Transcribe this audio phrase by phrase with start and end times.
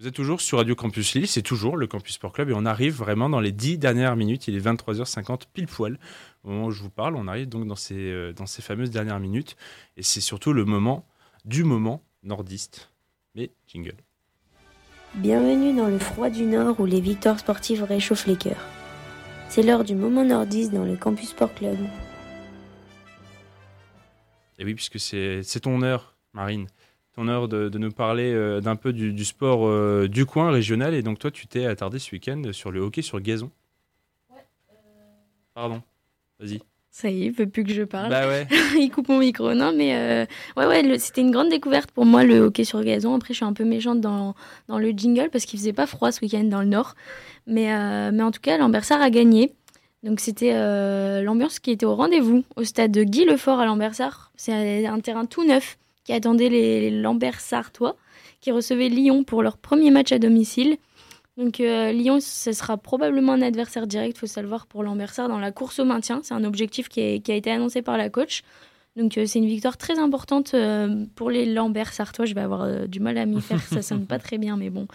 [0.00, 2.64] Vous êtes toujours sur Radio Campus Lille, c'est toujours le Campus Sport Club et on
[2.64, 4.48] arrive vraiment dans les dix dernières minutes.
[4.48, 5.98] Il est 23h50 pile poil.
[6.42, 8.90] Au moment où je vous parle, on arrive donc dans ces, euh, dans ces fameuses
[8.90, 9.56] dernières minutes
[9.98, 11.06] et c'est surtout le moment
[11.44, 12.90] du moment nordiste.
[13.34, 13.96] Mais jingle.
[15.16, 18.64] Bienvenue dans le froid du Nord où les victoires sportives réchauffent les cœurs.
[19.50, 21.76] C'est l'heure du moment nordiste dans le Campus Sport Club.
[24.58, 26.68] Et oui, puisque c'est ton heure, Marine
[27.20, 30.94] ton heure de, nous parler euh, d'un peu du, sport euh, du coin régional.
[30.94, 33.50] Et donc, toi, tu t'es attardé ce week-end sur le hockey sur gazon.
[34.30, 34.38] Ouais.
[34.72, 34.74] Euh,
[35.54, 35.82] Pardon,
[36.38, 36.60] vas-y.
[36.90, 38.08] Ça y est, il veut plus que je parle.
[38.08, 38.46] Bah ouais.
[38.78, 39.52] il coupe mon micro.
[39.52, 43.14] Non, mais ouais, ouais, c'était une grande découverte pour moi le hockey sur gazon.
[43.14, 44.34] Après, je suis un peu méchante dans,
[44.68, 46.94] dans le jingle parce qu'il faisait pas froid ce week-end dans le nord.
[47.46, 47.66] Mais,
[48.10, 49.52] mais en tout cas, l'Ambersard a gagné.
[50.02, 50.52] Donc c'était
[51.22, 54.32] l'ambiance qui était au rendez-vous au stade de Guy Lefort à l'Ambersard.
[54.36, 55.76] C'est un terrain tout neuf
[56.10, 57.94] qui attendaient les Lambert Sartois,
[58.40, 60.76] qui recevaient Lyon pour leur premier match à domicile.
[61.36, 65.52] Donc euh, Lyon, ce sera probablement un adversaire direct, faut savoir, pour Lambert dans la
[65.52, 66.18] course au maintien.
[66.24, 68.42] C'est un objectif qui, a été annoncé par la coach.
[68.96, 72.24] Donc euh, c'est une victoire très importante euh, pour les Lambert Sartois.
[72.24, 74.88] Je vais avoir du mal à m'y faire, ça sonne pas très bien, mais bon.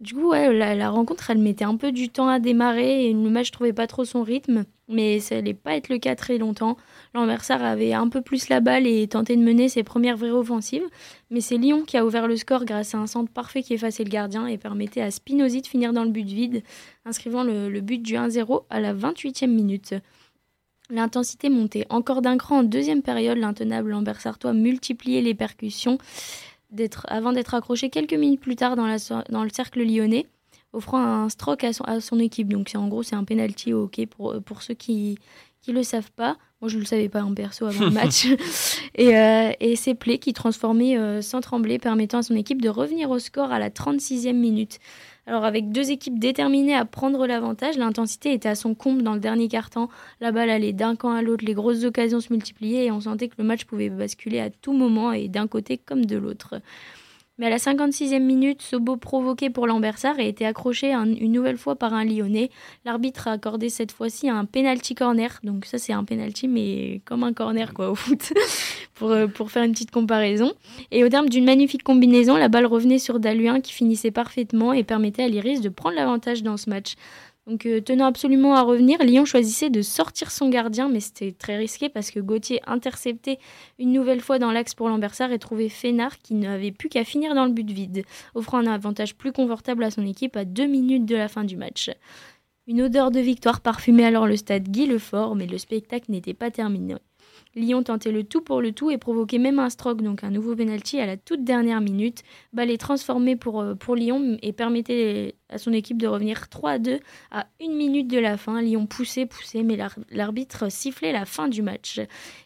[0.00, 3.30] Du coup, ouais, la, rencontre, elle mettait un peu du temps à démarrer et le
[3.30, 6.76] match trouvait pas trop son rythme, mais ça allait pas être le cas très longtemps.
[7.14, 10.84] L'Anversar avait un peu plus la balle et tentait de mener ses premières vraies offensives,
[11.30, 14.04] mais c'est Lyon qui a ouvert le score grâce à un centre parfait qui effaçait
[14.04, 16.62] le gardien et permettait à Spinozzi de finir dans le but vide,
[17.04, 19.94] inscrivant le, but du 1-0 à la 28e minute.
[20.90, 25.98] L'intensité montait encore d'un cran en deuxième période, l'intenable Lambersartois multipliait les percussions
[27.06, 30.26] avant d'être accroché quelques minutes plus tard dans, le cercle lyonnais,
[30.72, 32.48] offrant un stroke à son, équipe.
[32.48, 35.18] Donc en gros, c'est un penalty au hockey pour, pour ceux qui
[35.66, 36.36] ne le savent pas.
[36.60, 38.26] Moi, je ne le savais pas en perso avant le match.
[38.94, 42.68] et, euh, et c'est Play qui transformait euh, sans trembler, permettant à son équipe de
[42.68, 44.78] revenir au score à la 36e minute.
[45.26, 49.20] Alors avec deux équipes déterminées à prendre l'avantage, l'intensité était à son comble dans le
[49.20, 49.90] dernier quart-temps.
[50.22, 53.28] La balle allait d'un camp à l'autre, les grosses occasions se multipliaient et on sentait
[53.28, 56.62] que le match pouvait basculer à tout moment et d'un côté comme de l'autre.
[57.38, 61.76] Mais à la 56e minute, Sobo provoqué pour l'Ambersard a été accroché une nouvelle fois
[61.76, 62.50] par un Lyonnais.
[62.84, 65.38] L'arbitre a accordé cette fois-ci un penalty corner.
[65.44, 68.32] Donc ça c'est un penalty mais comme un corner quoi au foot
[68.94, 70.52] pour, euh, pour faire une petite comparaison.
[70.90, 74.82] Et au terme d'une magnifique combinaison, la balle revenait sur Daluin qui finissait parfaitement et
[74.82, 76.94] permettait à l'Iris de prendre l'avantage dans ce match.
[77.48, 81.56] Donc, euh, tenant absolument à revenir, Lyon choisissait de sortir son gardien, mais c'était très
[81.56, 83.38] risqué parce que Gauthier interceptait
[83.78, 87.34] une nouvelle fois dans l'axe pour l'Ambersard et trouvait Fénard qui n'avait plus qu'à finir
[87.34, 88.04] dans le but vide,
[88.34, 91.56] offrant un avantage plus confortable à son équipe à deux minutes de la fin du
[91.56, 91.90] match.
[92.66, 96.50] Une odeur de victoire parfumait alors le stade Guy Lefort, mais le spectacle n'était pas
[96.50, 96.96] terminé.
[97.54, 100.54] Lyon tentait le tout pour le tout et provoquait même un stroke, donc un nouveau
[100.54, 102.22] penalty à la toute dernière minute.
[102.52, 106.70] Balle est transformé pour, euh, pour Lyon et permettait à son équipe de revenir 3
[106.70, 107.00] à 2
[107.30, 108.60] à une minute de la fin.
[108.62, 109.78] Lyon poussait, poussait, mais
[110.10, 112.00] l'arbitre sifflait la fin du match.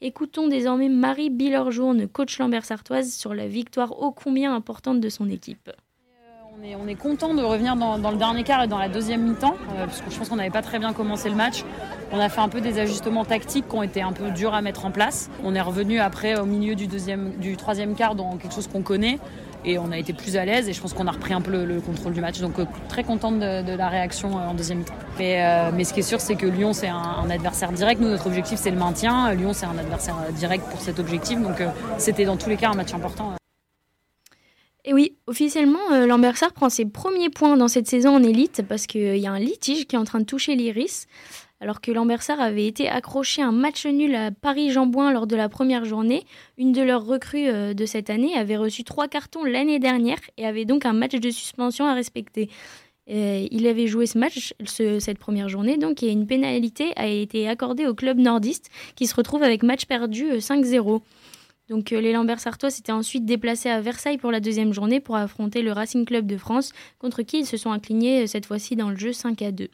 [0.00, 5.28] Écoutons désormais Marie Billerjourne, coach Lambert Sartoise, sur la victoire ô combien importante de son
[5.28, 5.70] équipe.
[6.60, 9.86] On est, content de revenir dans, le dernier quart et dans la deuxième mi-temps, euh,
[9.86, 11.62] parce que je pense qu'on n'avait pas très bien commencé le match.
[12.10, 14.62] On a fait un peu des ajustements tactiques qui ont été un peu durs à
[14.62, 15.30] mettre en place.
[15.44, 19.20] On est revenu après au milieu du, troisième quart dans quelque chose qu'on connaît
[19.64, 21.64] et on a été plus à l'aise et je pense qu'on a repris un peu
[21.64, 22.40] le, contrôle du match.
[22.40, 24.94] Donc euh, très contente de, la réaction euh, en deuxième mi-temps.
[25.18, 28.00] Mais, ce qui est sûr, c'est que Lyon, c'est un, adversaire direct.
[28.00, 29.32] Nous, notre objectif, c'est le maintien.
[29.34, 31.40] Lyon, c'est un adversaire direct pour cet objectif.
[31.40, 31.62] Donc
[31.98, 33.37] c'était dans tous les cas un match important.
[34.88, 38.86] Et oui, officiellement, euh, Lambersart prend ses premiers points dans cette saison en élite parce
[38.86, 41.06] qu'il y a un litige qui est en train de toucher l'Iris.
[41.60, 45.84] Alors que Lambersart avait été accroché un match nul à Paris-Jambouin lors de la première
[45.84, 46.24] journée,
[46.56, 50.46] une de leurs recrues euh, de cette année avait reçu trois cartons l'année dernière et
[50.46, 52.48] avait donc un match de suspension à respecter.
[53.10, 57.46] Euh, il avait joué ce match, cette première journée, donc, et une pénalité a été
[57.46, 61.02] accordée au club nordiste qui se retrouve avec match perdu 5-0.
[61.68, 65.16] Donc euh, les Lambert Sartois s'étaient ensuite déplacés à Versailles pour la deuxième journée pour
[65.16, 68.76] affronter le Racing Club de France, contre qui ils se sont inclinés euh, cette fois-ci
[68.76, 69.68] dans le jeu 5 à 2.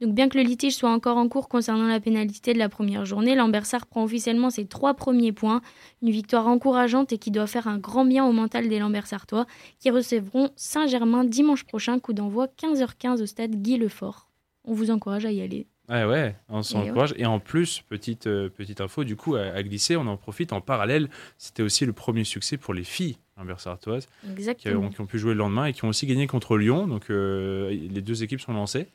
[0.00, 3.04] Donc bien que le litige soit encore en cours concernant la pénalité de la première
[3.04, 5.60] journée, Lambersart prend officiellement ses trois premiers points,
[6.02, 9.46] une victoire encourageante et qui doit faire un grand bien au mental des Lambersartois,
[9.78, 14.28] qui recevront Saint-Germain dimanche prochain, coup d'envoi 15h15 au stade Guy Lefort.
[14.64, 15.68] On vous encourage à y aller.
[15.88, 17.14] Ouais, ouais, on s'encourage.
[17.18, 20.60] Et en plus, petite, euh, petite info, du coup, à, glisser, on en profite en
[20.60, 21.10] parallèle.
[21.36, 24.08] C'était aussi le premier succès pour les filles inversartoises
[24.56, 26.86] qui, ont, qui ont pu jouer le lendemain et qui ont aussi gagné contre Lyon.
[26.86, 28.86] Donc, euh, les deux équipes sont lancées.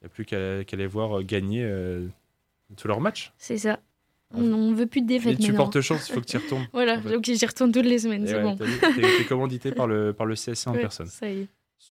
[0.00, 2.06] Il n'y a plus qu'à les voir gagner euh,
[2.76, 3.32] tous leurs matchs.
[3.38, 3.80] C'est ça.
[4.34, 5.38] On ne veut plus de défaites.
[5.38, 6.68] tu portes chance, il faut que tu y retournes.
[6.74, 8.56] voilà, donc j'y retourne toutes les semaines, c'est bon.
[8.56, 11.06] Tu es, commandité par le, par le CSC en personne.
[11.06, 11.48] Ça y est.